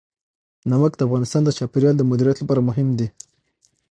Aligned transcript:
نمک 0.69 0.93
د 0.97 1.01
افغانستان 1.07 1.41
د 1.45 1.49
چاپیریال 1.57 1.95
د 1.97 2.03
مدیریت 2.09 2.37
لپاره 2.39 2.65
مهم 2.69 2.87
دي. 2.99 3.07